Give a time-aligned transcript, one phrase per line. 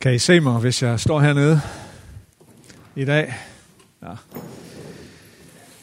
[0.00, 1.60] Kan I se mig, hvis jeg står hernede
[2.96, 3.34] i dag?
[4.02, 4.08] Ja.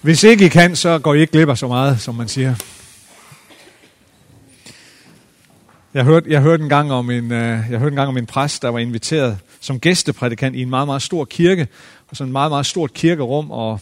[0.02, 2.56] Hvis ikke I kan, så går I ikke glip af så meget, som man siger.
[5.94, 8.25] Jeg hørte, jeg hørte en gang om en, øh, jeg hørte en gang om en
[8.25, 11.68] præst, der var inviteret som gæsteprædikant i en meget, meget stor kirke,
[12.09, 13.79] og sådan en meget, meget stort kirkerum, og,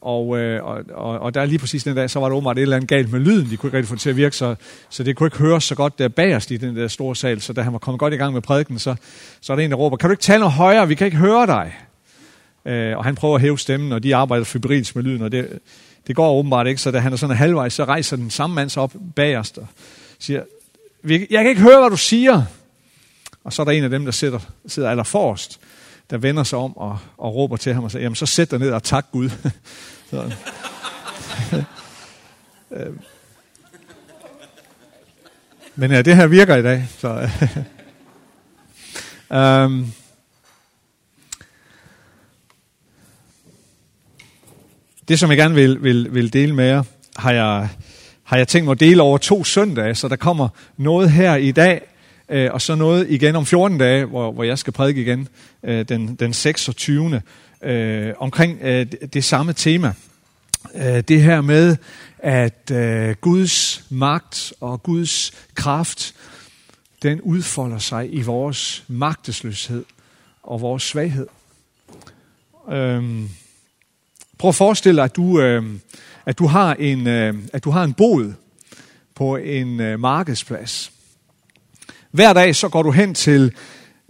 [0.00, 2.62] og, øh, og, og, og der lige præcis den dag, så var der åbenbart et
[2.62, 3.50] eller andet galt med lyden.
[3.50, 4.54] De kunne ikke rigtig få det til at virke, så,
[4.90, 7.40] så det kunne ikke høres så godt der bagerst i den der store sal.
[7.40, 8.94] Så da han var kommet godt i gang med prædiken, så,
[9.40, 10.88] så er der en, der råber, kan du ikke tale noget højere?
[10.88, 11.72] Vi kan ikke høre dig.
[12.64, 15.58] Øh, og han prøver at hæve stemmen, og de arbejder febrilsk med lyden, og det,
[16.06, 16.80] det går åbenbart ikke.
[16.80, 19.66] Så da han er sådan halvvejs, så rejser den samme mand sig op bagerst og
[20.18, 20.42] siger,
[21.04, 22.42] jeg kan ikke høre, hvad du siger.
[23.44, 25.60] Og så er der en af dem, der sidder, sidder aller forrest,
[26.10, 28.58] der vender sig om og, og råber til ham og siger, jamen så sæt dig
[28.58, 29.30] ned og tak Gud.
[30.10, 30.32] så.
[32.70, 32.92] Øh,
[35.74, 36.86] men ja, det her virker i dag.
[36.98, 37.28] Så,
[39.30, 39.92] um,
[45.08, 46.82] det, som jeg gerne vil, vil, vil dele med jer,
[47.16, 47.68] har jeg,
[48.22, 51.52] har jeg tænkt mig at dele over to søndage, så der kommer noget her i
[51.52, 51.82] dag,
[52.28, 55.28] øh, og så noget igen om 14 dage, hvor, hvor jeg skal prædike igen
[55.62, 57.22] øh, den, den 26.
[57.62, 59.92] Øh, omkring øh, det, samme tema.
[60.74, 61.76] Øh, det her med,
[62.18, 66.14] at øh, Guds magt og Guds kraft,
[67.02, 69.84] den udfolder sig i vores magtesløshed
[70.42, 71.26] og vores svaghed.
[72.70, 73.22] Øh,
[74.38, 75.64] prøv at forestille dig, at du, øh,
[76.26, 78.32] at du har en, øh, at du har en bod
[79.14, 80.95] på en øh, markedsplads.
[82.16, 83.52] Hver dag så går du hen til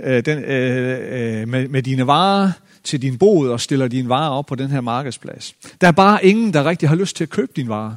[0.01, 2.53] øh, den, øh, øh, med, med dine varer
[2.85, 5.55] til din bod og stiller dine varer op på den her markedsplads.
[5.81, 7.95] Der er bare ingen, der rigtig har lyst til at købe dine varer.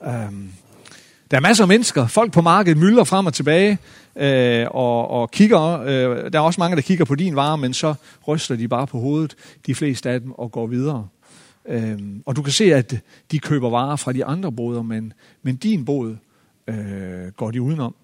[0.00, 0.50] Um,
[1.30, 3.78] der er masser af mennesker, folk på markedet mylder frem og tilbage
[4.16, 5.80] øh, og, og kigger.
[5.80, 7.94] Øh, der er også mange, der kigger på din vare, men så
[8.28, 9.34] ryster de bare på hovedet,
[9.66, 11.08] de fleste af dem, og går videre.
[11.68, 12.94] Øhm, og du kan se, at
[13.30, 16.16] de køber varer fra de andre boder, men, men din bod
[16.68, 17.94] øh, går de udenom.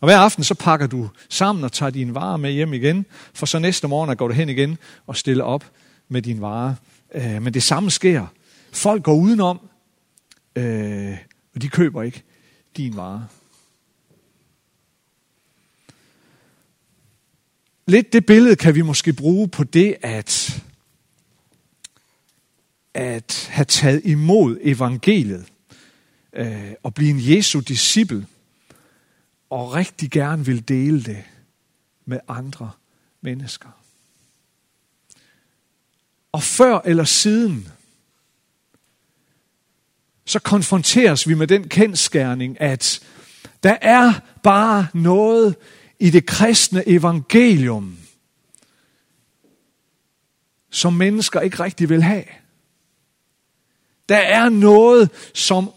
[0.00, 3.46] Og hver aften så pakker du sammen og tager dine varer med hjem igen, for
[3.46, 5.70] så næste morgen går du hen igen og stiller op
[6.08, 6.74] med dine varer.
[7.14, 8.26] Øh, men det samme sker.
[8.72, 9.60] Folk går udenom,
[10.56, 11.16] øh,
[11.54, 12.22] og de køber ikke
[12.76, 13.26] din vare.
[17.86, 20.62] Lidt det billede kan vi måske bruge på det, at
[22.94, 25.46] at have taget imod evangeliet
[26.32, 28.26] øh, og blive en Jesu disciple
[29.50, 31.24] og rigtig gerne vil dele det
[32.04, 32.70] med andre
[33.20, 33.68] mennesker.
[36.32, 37.68] Og før eller siden,
[40.24, 43.00] så konfronteres vi med den kendskærning, at
[43.62, 45.56] der er bare noget
[45.98, 47.98] i det kristne evangelium,
[50.70, 52.24] som mennesker ikke rigtig vil have.
[54.08, 55.70] Der er noget, som,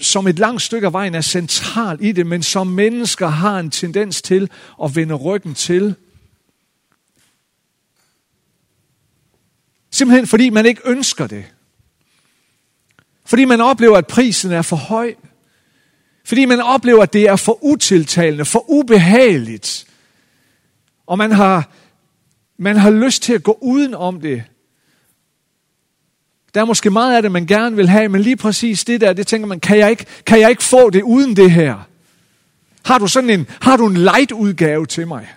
[0.00, 3.70] som et langt stykke af vejen er central i det, men som mennesker har en
[3.70, 4.50] tendens til
[4.84, 5.94] at vende ryggen til.
[9.90, 11.44] Simpelthen fordi man ikke ønsker det.
[13.26, 15.14] Fordi man oplever, at prisen er for høj.
[16.24, 19.86] Fordi man oplever, at det er for utiltalende, for ubehageligt.
[21.06, 21.70] Og man har,
[22.58, 24.44] man har lyst til at gå uden om det.
[26.54, 29.12] Der er måske meget af det, man gerne vil have, men lige præcis det der,
[29.12, 31.78] det tænker man, kan jeg ikke, kan jeg ikke få det uden det her?
[32.84, 35.28] Har du sådan en, har du en light udgave til mig?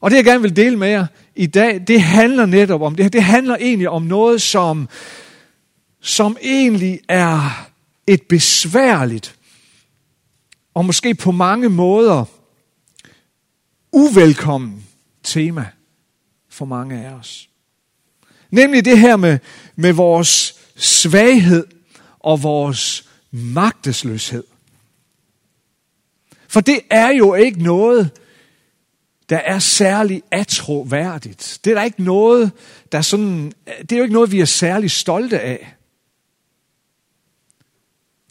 [0.00, 1.06] Og det jeg gerne vil dele med jer
[1.36, 3.10] i dag, det handler netop om det her.
[3.10, 4.88] Det handler egentlig om noget, som,
[6.00, 7.68] som egentlig er
[8.06, 9.36] et besværligt,
[10.74, 12.24] og måske på mange måder
[13.92, 14.86] uvelkommen
[15.32, 15.66] tema
[16.48, 17.48] for mange af os.
[18.50, 19.38] Nemlig det her med,
[19.76, 21.66] med vores svaghed
[22.18, 24.44] og vores magtesløshed.
[26.48, 28.10] For det er jo ikke noget,
[29.28, 31.60] der er særlig atroværdigt.
[31.64, 32.52] Det er der ikke noget,
[32.92, 35.74] der sådan, det er jo ikke noget, vi er særlig stolte af.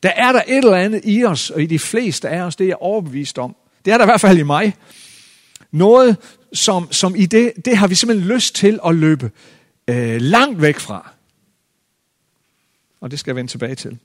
[0.04, 2.64] Der er der et eller andet i os, og i de fleste af os, det
[2.64, 3.56] er jeg overbevist om.
[3.86, 4.76] Det er der i hvert fald i mig.
[5.72, 6.18] Noget,
[6.54, 9.32] som, som i det, det har vi simpelthen lyst til at løbe
[9.88, 11.14] øh, langt væk fra.
[13.00, 14.00] Og det skal jeg vende tilbage til.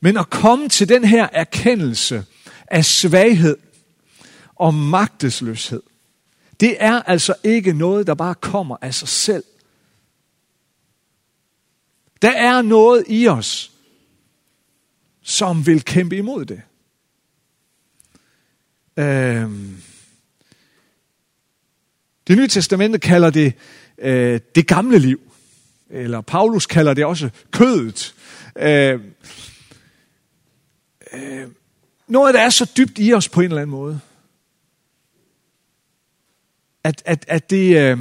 [0.00, 2.24] Men at komme til den her erkendelse
[2.66, 3.56] af svaghed
[4.54, 5.82] og magtesløshed,
[6.60, 9.44] det er altså ikke noget, der bare kommer af sig selv.
[12.22, 13.72] Der er noget i os,
[15.22, 16.62] som vil kæmpe imod det.
[18.98, 19.76] Øhm.
[22.28, 23.52] Det nye testamente kalder det
[23.98, 25.20] øh, det gamle liv.
[25.90, 28.14] Eller Paulus kalder det også kødet.
[28.56, 29.00] Øh,
[31.12, 31.48] øh,
[32.08, 34.00] noget, der er så dybt i os på en eller anden måde.
[36.84, 37.98] At, at, at det, øh,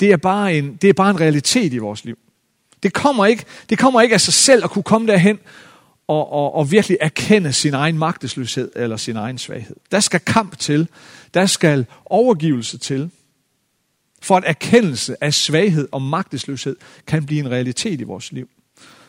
[0.00, 2.18] det, er bare en, det er bare en realitet i vores liv.
[2.82, 5.38] Det kommer ikke, det kommer ikke af sig selv at kunne komme derhen
[6.08, 9.76] og, og, og virkelig erkende sin egen magtesløshed eller sin egen svaghed.
[9.90, 10.88] Der skal kamp til.
[11.34, 13.10] Der skal overgivelse til.
[14.22, 16.76] For at erkendelse af svaghed og magtesløshed
[17.06, 18.48] kan blive en realitet i vores liv.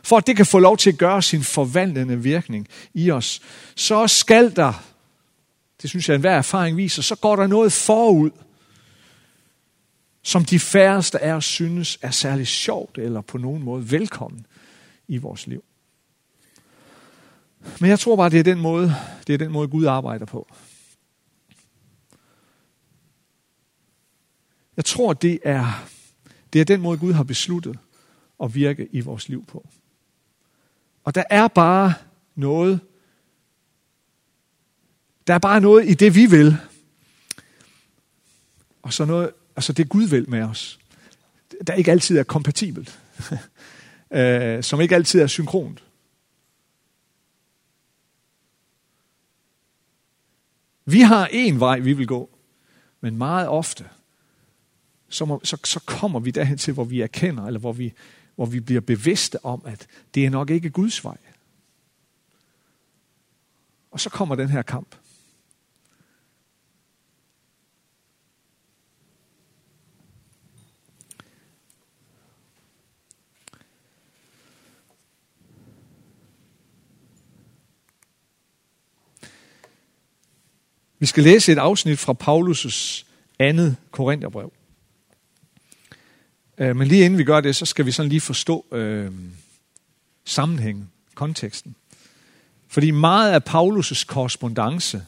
[0.03, 3.41] For at det kan få lov til at gøre sin forvandlende virkning i os,
[3.75, 4.83] så skal der,
[5.81, 8.31] det synes jeg enhver erfaring viser, så går der noget forud,
[10.23, 14.45] som de færreste af os synes er særlig sjovt eller på nogen måde velkommen
[15.07, 15.63] i vores liv.
[17.81, 18.95] Men jeg tror bare, det er den måde,
[19.27, 20.47] det er den måde Gud arbejder på.
[24.77, 25.87] Jeg tror, det er,
[26.53, 27.79] det er den måde, Gud har besluttet
[28.43, 29.67] at virke i vores liv på.
[31.03, 31.93] Og der er bare
[32.35, 32.79] noget,
[35.27, 36.57] der er bare noget i det, vi vil,
[38.81, 40.79] og så noget, altså det Gud vil med os,
[41.67, 42.99] der ikke altid er kompatibelt,
[44.11, 45.83] øh, som ikke altid er synkront.
[50.89, 52.29] Vi har en vej, vi vil gå,
[53.01, 53.89] men meget ofte,
[55.09, 57.93] så, må, så, så kommer vi derhen til, hvor vi erkender, eller hvor vi,
[58.35, 61.17] hvor vi bliver bevidste om, at det er nok ikke Guds vej.
[63.91, 64.95] Og så kommer den her kamp.
[80.99, 83.05] Vi skal læse et afsnit fra Paulus'
[83.39, 84.53] andet Korintherbrev.
[86.57, 89.11] Øh, men lige inden vi gør det, så skal vi sådan lige forstå øh,
[90.25, 91.75] sammenhængen, konteksten.
[92.67, 95.03] Fordi meget af Paulus' korrespondence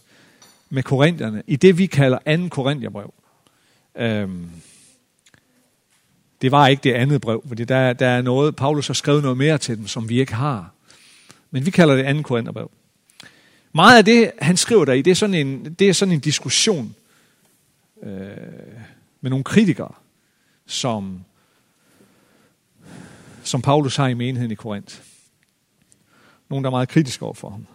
[0.69, 2.47] med korinterne, i det vi kalder 2.
[2.47, 3.13] Korintherbrev,
[3.97, 4.29] øh,
[6.41, 9.37] det var ikke det andet brev, fordi der, der er noget, Paulus har skrevet noget
[9.37, 10.73] mere til dem, som vi ikke har.
[11.51, 12.21] Men vi kalder det 2.
[12.21, 12.71] Korintherbrev.
[13.71, 16.19] Meget af det, han skriver der i, det er sådan en, det er sådan en
[16.19, 16.95] diskussion
[18.03, 18.09] øh,
[19.21, 19.93] med nogle kritikere,
[20.65, 21.25] som,
[23.43, 24.95] som Paulus har i menigheden i Korinth.
[26.49, 27.67] Nogle, der er meget kritiske over for ham.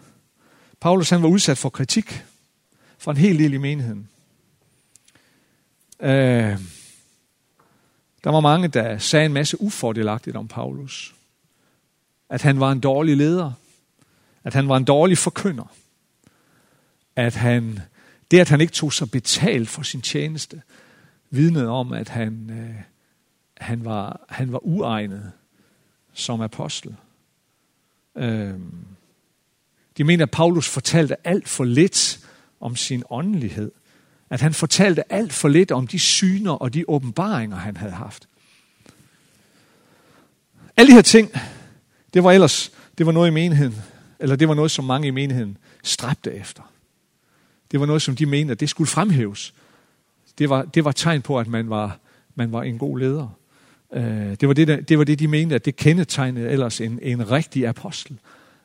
[0.81, 2.25] Paulus han var udsat for kritik
[2.99, 4.09] fra en hel del i menigheden.
[6.01, 6.59] Øh,
[8.25, 11.15] der var mange, der sagde en masse ufordelagtigt om Paulus.
[12.29, 13.53] At han var en dårlig leder.
[14.45, 15.75] At han var en dårlig forkynder
[17.17, 17.81] at han,
[18.31, 20.63] det at han ikke tog sig betalt for sin tjeneste,
[21.31, 22.83] vidnede om, at han, øh,
[23.57, 25.33] han, var, han var uegnet
[26.13, 26.97] som apostel.
[28.17, 28.87] Øhm,
[29.97, 32.21] de mener, at Paulus fortalte alt for lidt
[32.61, 33.73] om sin åndelighed.
[34.31, 38.29] At han fortalte alt for lidt om de syner og de åbenbaringer, han havde haft.
[40.77, 41.31] Alle de her ting,
[42.15, 43.83] det var ellers, det var noget i menigheden,
[44.19, 46.74] eller det var noget, som mange i menigheden stræbte efter.
[47.71, 49.55] Det var noget, som de mente, at det skulle fremhæves.
[50.39, 51.99] Det var, det var tegn på, at man var,
[52.35, 53.39] man var en god leder.
[53.93, 57.31] Øh, det, var det, det var det, de mente, at det kendetegnede ellers en, en
[57.31, 58.19] rigtig apostel.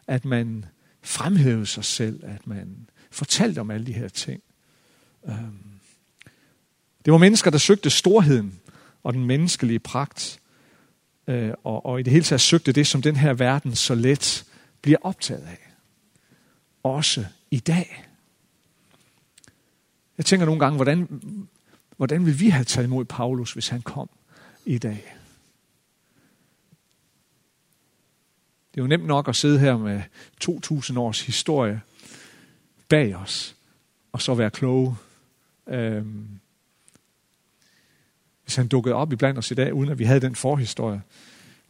[0.07, 0.65] At man
[1.01, 4.41] fremhævede sig selv, at man fortalte om alle de her ting.
[5.27, 5.33] Øh,
[7.05, 8.59] det var mennesker, der søgte storheden
[9.03, 10.39] og den menneskelige pragt.
[11.27, 14.45] Øh, og, og i det hele taget søgte det, som den her verden så let
[14.81, 15.73] bliver optaget af.
[16.83, 18.08] Også i dag.
[20.19, 21.21] Jeg tænker nogle gange, hvordan,
[21.97, 24.09] hvordan vil vi have taget imod Paulus, hvis han kom
[24.65, 25.15] i dag?
[28.71, 30.01] Det er jo nemt nok at sidde her med
[30.39, 31.81] 2000 års historie
[32.89, 33.55] bag os,
[34.11, 34.95] og så være kloge.
[35.67, 36.27] Øhm,
[38.43, 41.01] hvis han dukkede op i blandt os i dag, uden at vi havde den forhistorie,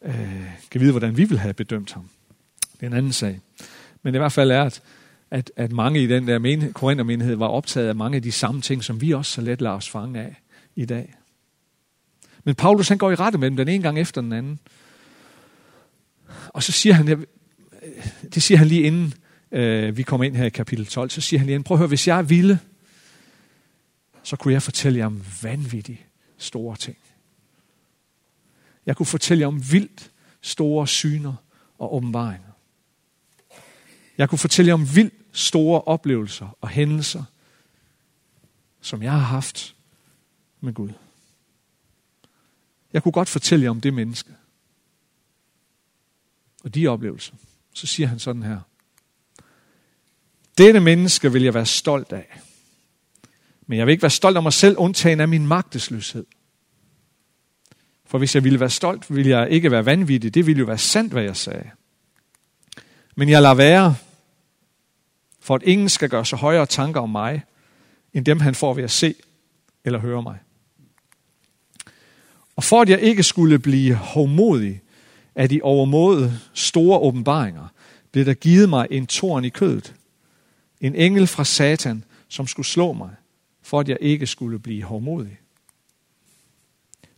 [0.02, 2.10] øh, kan vide, hvordan vi ville have bedømt ham.
[2.74, 3.40] Det er en anden sag.
[4.04, 4.82] Men i hvert fald er, at
[5.32, 8.62] at, at mange i den der menighed, Korinther-menighed var optaget af mange af de samme
[8.62, 10.42] ting, som vi også så let lader os fange af
[10.76, 11.16] i dag.
[12.44, 14.60] Men Paulus han går i rette med dem den ene gang efter den anden.
[16.48, 17.26] Og så siger han,
[18.34, 19.14] det siger han lige inden
[19.52, 21.88] øh, vi kommer ind her i kapitel 12, så siger han lige, prøv at høre,
[21.88, 22.60] hvis jeg ville,
[24.24, 26.06] så kunne jeg fortælle jer om vanvittigt
[26.38, 26.98] store ting.
[28.86, 31.34] Jeg kunne fortælle jer om vildt store syner
[31.80, 32.50] og åbenbaringer.
[34.18, 37.24] Jeg kunne fortælle jer om vildt store oplevelser og hændelser,
[38.82, 39.76] som jeg har haft
[40.62, 40.90] med Gud.
[42.94, 44.32] Jeg kunne godt fortælle jer om det menneske.
[46.64, 47.34] Og de oplevelser.
[47.74, 48.60] Så siger han sådan her.
[50.58, 52.42] Dette menneske vil jeg være stolt af.
[53.68, 56.26] Men jeg vil ikke være stolt af mig selv, undtagen af min magtesløshed.
[58.06, 60.34] For hvis jeg ville være stolt, ville jeg ikke være vanvittig.
[60.34, 61.70] Det ville jo være sandt, hvad jeg sagde.
[63.16, 63.96] Men jeg lader være,
[65.50, 67.44] for at ingen skal gøre så højere tanker om mig,
[68.14, 69.16] end dem han får ved at se
[69.86, 70.38] eller høre mig.
[72.56, 74.82] Og for at jeg ikke skulle blive hovmodig
[75.36, 77.68] af de overmåde store åbenbaringer,
[78.12, 79.96] blev der givet mig en torn i kødet.
[80.82, 83.12] En engel fra Satan, som skulle slå mig,
[83.62, 85.40] for at jeg ikke skulle blive hovmodig.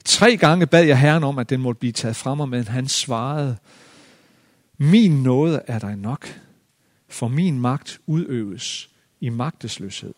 [0.05, 2.87] Tre gange bad jeg Herren om, at den måtte blive taget fra mig, men han
[2.87, 3.57] svarede,
[4.77, 6.41] min nåde er dig nok,
[7.11, 8.89] for min magt udøves
[9.19, 10.13] i magtesløshed.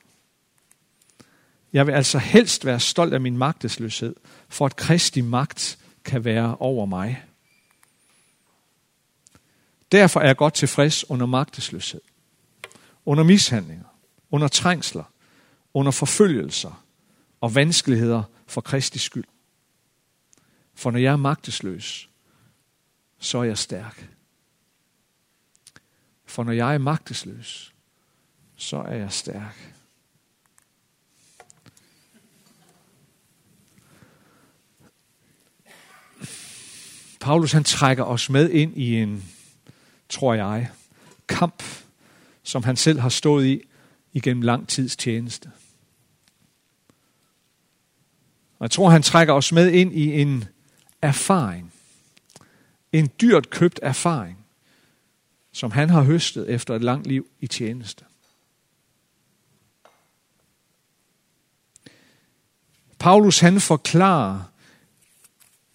[1.74, 4.16] Jeg vil altså helst være stolt af min magtesløshed,
[4.50, 7.24] for at Kristi magt kan være over mig.
[9.92, 12.02] Derfor er jeg godt tilfreds under magtesløshed,
[13.06, 13.86] under mishandlinger,
[14.32, 15.04] under trængsler,
[15.74, 16.84] under forfølgelser
[17.42, 19.26] og vanskeligheder for Kristi skyld.
[20.76, 22.10] For når jeg er magtesløs,
[23.20, 24.13] så er jeg stærk.
[26.34, 27.74] For når jeg er magtesløs,
[28.56, 29.76] så er jeg stærk.
[37.20, 39.24] Paulus han trækker os med ind i en,
[40.10, 40.72] tror jeg,
[41.28, 41.64] kamp,
[42.44, 43.62] som han selv har stået i
[44.14, 45.52] igennem lang tids tjeneste.
[48.60, 50.46] Og jeg tror, han trækker os med ind i en
[51.02, 51.74] erfaring.
[52.92, 54.43] En dyrt købt erfaring,
[55.54, 58.06] som han har høstet efter et langt liv i tjeneste.
[63.00, 64.44] Paulus han forklarer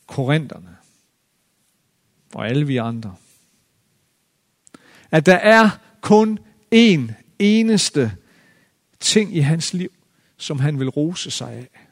[0.06, 0.76] korinterne
[2.34, 3.16] og alle vi andre,
[5.10, 5.70] at der er
[6.00, 6.38] kun
[6.74, 8.16] én eneste
[9.00, 9.92] ting i hans liv,
[10.36, 11.88] som han vil rose sig af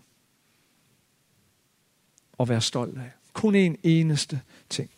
[2.33, 3.11] og være stolt af.
[3.33, 4.91] Kun én eneste ting.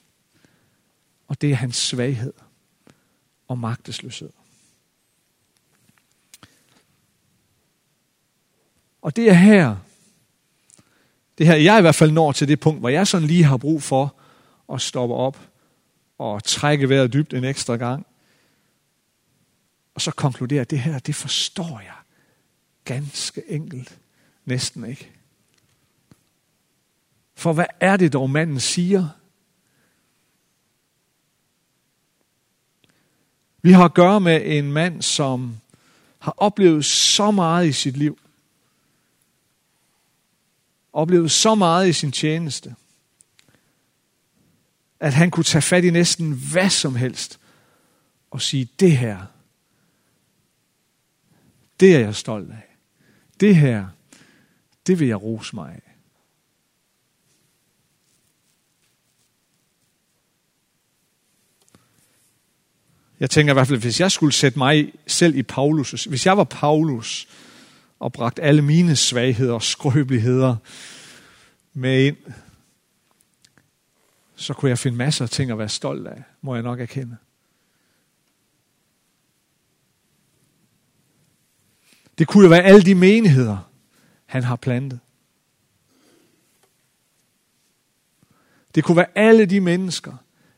[1.28, 2.32] Og det er hans svaghed
[3.48, 4.30] og magtesløshed.
[9.02, 9.76] Og det er her,
[11.38, 13.56] det her, jeg i hvert fald når til det punkt, hvor jeg sådan lige har
[13.56, 14.14] brug for
[14.72, 15.48] at stoppe op
[16.18, 18.06] og trække vejret dybt en ekstra gang.
[19.94, 21.94] Og så konkludere, at det her, det forstår jeg
[22.84, 23.98] ganske enkelt
[24.44, 25.10] næsten ikke.
[27.34, 29.08] For hvad er det dog, manden siger?
[33.62, 35.56] Vi har at gøre med en mand, som
[36.18, 38.18] har oplevet så meget i sit liv.
[40.92, 42.74] Oplevet så meget i sin tjeneste.
[45.00, 47.40] At han kunne tage fat i næsten hvad som helst.
[48.30, 49.26] Og sige, det her,
[51.80, 52.76] det er jeg stolt af.
[53.40, 53.86] Det her,
[54.86, 55.87] det vil jeg rose mig af.
[63.20, 66.36] Jeg tænker i hvert fald, hvis jeg skulle sætte mig selv i Paulus, hvis jeg
[66.36, 67.28] var Paulus
[67.98, 70.56] og bragt alle mine svagheder og skrøbeligheder
[71.72, 72.16] med ind,
[74.36, 77.16] så kunne jeg finde masser af ting at være stolt af, må jeg nok erkende.
[82.18, 83.70] Det kunne jo være alle de menigheder,
[84.26, 85.00] han har plantet.
[88.74, 90.16] Det kunne være alle de mennesker,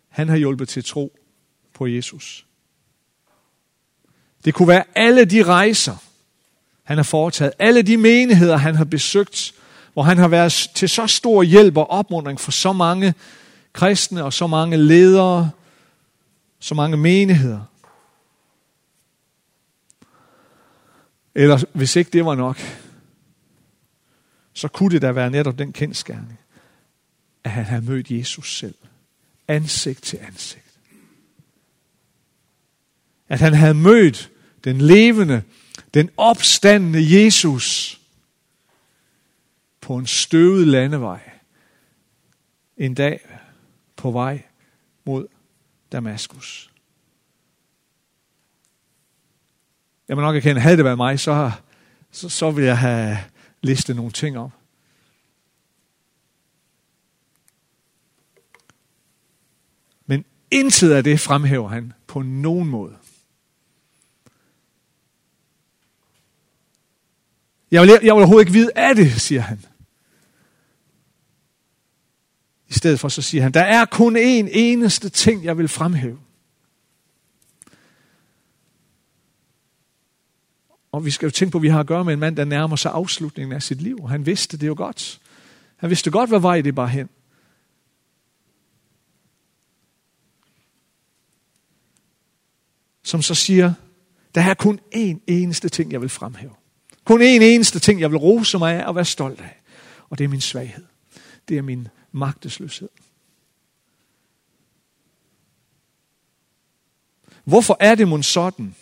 [0.08, 1.18] han har hjulpet til tro
[1.72, 2.46] på Jesus.
[4.44, 5.96] Det kunne være alle de rejser,
[6.82, 9.54] han har foretaget, alle de menigheder, han har besøgt,
[9.92, 13.14] hvor han har været til så stor hjælp og opmuntring for så mange
[13.72, 15.50] kristne og så mange ledere,
[16.58, 17.60] så mange menigheder.
[21.34, 22.58] Eller hvis ikke det var nok,
[24.52, 26.38] så kunne det da være netop den kendskærning,
[27.44, 28.74] at han havde mødt Jesus selv,
[29.48, 30.69] ansigt til ansigt
[33.30, 34.30] at han havde mødt
[34.64, 35.42] den levende,
[35.94, 38.00] den opstandende Jesus
[39.80, 41.30] på en støvet landevej
[42.76, 43.20] en dag
[43.96, 44.42] på vej
[45.04, 45.26] mod
[45.92, 46.72] Damaskus.
[50.08, 51.50] Jeg må nok erkende, havde det været mig, så,
[52.10, 53.18] så, så ville jeg have
[53.62, 54.52] listet nogle ting op.
[60.06, 62.96] Men Intet af det fremhæver han på nogen måde.
[67.70, 69.64] Jeg vil, jeg vil overhovedet ikke vide af det, siger han.
[72.68, 76.18] I stedet for så siger han, der er kun én eneste ting, jeg vil fremhæve.
[80.92, 82.44] Og vi skal jo tænke på, at vi har at gøre med en mand, der
[82.44, 84.08] nærmer sig afslutningen af sit liv.
[84.08, 85.20] Han vidste det jo godt.
[85.76, 87.08] Han vidste godt, hvad vej det bare hen.
[93.02, 93.74] Som så siger,
[94.34, 96.59] der er kun én eneste ting, jeg vil fremhæve.
[97.10, 99.60] Kun én eneste ting, jeg vil rose mig af og være stolt af.
[100.10, 100.84] Og det er min svaghed.
[101.48, 102.88] Det er min magtesløshed.
[107.44, 108.74] Hvorfor er det mon sådan,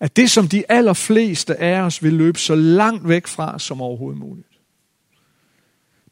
[0.00, 4.20] at det, som de allerfleste af os vil løbe så langt væk fra som overhovedet
[4.20, 4.60] muligt.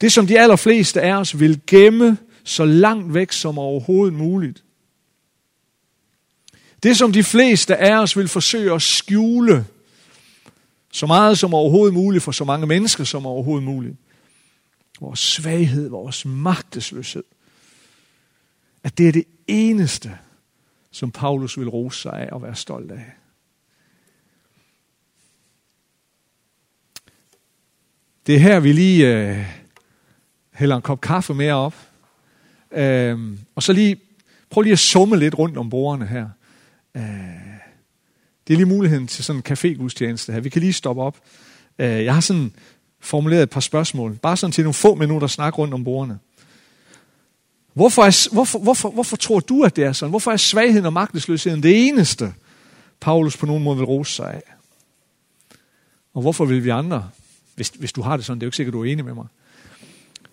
[0.00, 4.63] Det, som de allerfleste af os vil gemme så langt væk som overhovedet muligt.
[6.84, 9.66] Det, som de fleste af os vil forsøge at skjule
[10.92, 13.96] så meget som overhovedet muligt for så mange mennesker som overhovedet muligt.
[15.00, 17.24] Vores svaghed, vores magtesløshed.
[18.82, 20.18] At det er det eneste,
[20.90, 23.12] som Paulus vil rose sig af og være stolt af.
[28.26, 29.46] Det er her, vi lige øh,
[30.52, 31.74] hælder en kop kaffe mere op.
[32.72, 33.18] Øh,
[33.54, 34.00] og så lige,
[34.50, 36.28] prøv lige at summe lidt rundt om bordene her.
[36.96, 37.02] Øh,
[38.46, 40.40] det er lige muligheden til sådan en café-gudstjeneste her.
[40.40, 41.16] Vi kan lige stoppe op.
[41.78, 42.52] Øh, jeg har sådan
[43.00, 44.14] formuleret et par spørgsmål.
[44.22, 46.18] Bare sådan til nogle få minutter snak rundt om bordene.
[47.74, 50.10] Hvorfor, er, hvorfor, hvorfor, hvorfor tror du, at det er sådan?
[50.10, 52.34] Hvorfor er svagheden og magtesløsheden det eneste,
[53.00, 54.42] Paulus på nogen måde vil rose sig af?
[56.14, 57.10] Og hvorfor vil vi andre
[57.54, 59.14] hvis, hvis du har det sådan, det er jo ikke sikkert, du er enig med
[59.14, 59.26] mig.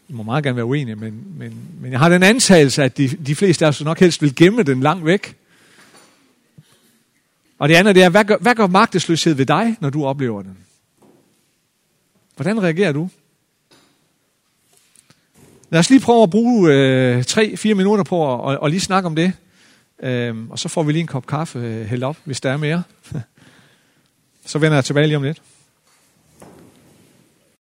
[0.09, 3.07] Jeg må meget gerne være uenig, men, men, men jeg har den antagelse, at de,
[3.07, 5.35] de fleste af os nok helst vil gemme den langt væk.
[7.61, 10.41] Og det andet det er, hvad gør, hvad gør magtesløshed ved dig, når du oplever
[10.41, 10.57] den?
[12.35, 13.09] Hvordan reagerer du?
[15.69, 19.07] Lad os lige prøve at bruge øh, 3-4 minutter på at og, og lige snakke
[19.07, 19.33] om det.
[20.03, 22.57] Øhm, og så får vi lige en kop kaffe øh, hældt op, hvis der er
[22.57, 22.83] mere.
[24.45, 25.41] så vender jeg tilbage lige om lidt.